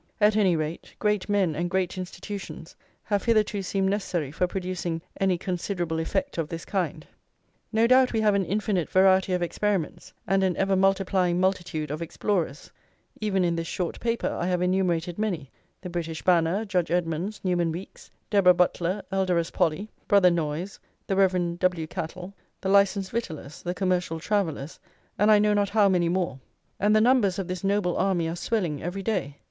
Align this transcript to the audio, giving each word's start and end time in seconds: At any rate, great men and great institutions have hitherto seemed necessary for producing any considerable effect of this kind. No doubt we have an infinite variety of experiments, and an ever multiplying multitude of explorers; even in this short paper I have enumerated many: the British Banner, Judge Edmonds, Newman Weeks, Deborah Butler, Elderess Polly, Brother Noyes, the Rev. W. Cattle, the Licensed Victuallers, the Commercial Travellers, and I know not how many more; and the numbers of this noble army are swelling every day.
At 0.19 0.35
any 0.35 0.55
rate, 0.55 0.95
great 0.97 1.29
men 1.29 1.53
and 1.55 1.69
great 1.69 1.95
institutions 1.95 2.75
have 3.03 3.23
hitherto 3.23 3.61
seemed 3.61 3.91
necessary 3.91 4.31
for 4.31 4.47
producing 4.47 4.99
any 5.19 5.37
considerable 5.37 5.99
effect 5.99 6.39
of 6.39 6.49
this 6.49 6.65
kind. 6.65 7.05
No 7.71 7.85
doubt 7.85 8.11
we 8.11 8.19
have 8.21 8.33
an 8.33 8.43
infinite 8.43 8.89
variety 8.89 9.31
of 9.33 9.43
experiments, 9.43 10.11
and 10.25 10.43
an 10.43 10.57
ever 10.57 10.75
multiplying 10.75 11.39
multitude 11.39 11.91
of 11.91 12.01
explorers; 12.01 12.71
even 13.19 13.43
in 13.43 13.55
this 13.55 13.67
short 13.67 13.99
paper 13.99 14.27
I 14.29 14.47
have 14.47 14.63
enumerated 14.63 15.19
many: 15.19 15.51
the 15.81 15.89
British 15.91 16.23
Banner, 16.23 16.65
Judge 16.65 16.89
Edmonds, 16.89 17.39
Newman 17.43 17.71
Weeks, 17.71 18.09
Deborah 18.31 18.55
Butler, 18.55 19.03
Elderess 19.11 19.51
Polly, 19.51 19.87
Brother 20.07 20.31
Noyes, 20.31 20.79
the 21.05 21.15
Rev. 21.15 21.59
W. 21.59 21.85
Cattle, 21.85 22.33
the 22.59 22.69
Licensed 22.69 23.11
Victuallers, 23.11 23.61
the 23.61 23.75
Commercial 23.75 24.19
Travellers, 24.19 24.79
and 25.19 25.29
I 25.29 25.37
know 25.37 25.53
not 25.53 25.69
how 25.69 25.87
many 25.87 26.09
more; 26.09 26.39
and 26.79 26.95
the 26.95 27.01
numbers 27.01 27.37
of 27.37 27.47
this 27.47 27.63
noble 27.63 27.95
army 27.97 28.27
are 28.27 28.35
swelling 28.35 28.81
every 28.81 29.03
day. 29.03 29.37